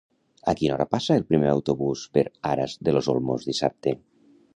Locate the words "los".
2.97-3.11